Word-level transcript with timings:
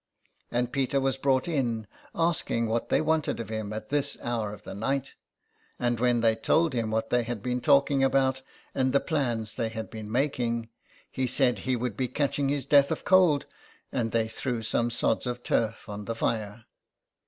And 0.49 0.71
Peter 0.71 0.99
was 0.99 1.15
brought 1.19 1.47
in, 1.47 1.85
asking 2.15 2.65
what 2.65 2.89
they 2.89 3.01
wanted 3.01 3.39
of 3.39 3.49
him 3.49 3.71
at 3.71 3.89
this 3.89 4.17
hour 4.23 4.51
of 4.51 4.63
the 4.63 4.73
night; 4.73 5.13
and 5.77 5.99
when 5.99 6.21
they 6.21 6.35
told 6.35 6.73
him 6.73 6.89
what 6.89 7.11
they 7.11 7.21
had 7.21 7.43
been 7.43 7.61
talking 7.61 8.03
about 8.03 8.41
and 8.73 8.93
the 8.93 8.99
plans 8.99 9.53
they 9.53 9.69
had 9.69 9.91
been 9.91 10.11
making, 10.11 10.69
he 11.11 11.27
said 11.27 11.59
he 11.59 11.75
would 11.75 11.95
be 11.95 12.07
catching 12.07 12.49
his 12.49 12.65
death 12.65 12.89
of 12.89 13.05
cold, 13.05 13.45
and 13.91 14.11
they 14.11 14.27
threw 14.27 14.63
some 14.63 14.89
sods 14.89 15.27
of 15.27 15.43
turf 15.43 15.87
on 15.87 16.05
the 16.05 16.15
fire. 16.15 16.65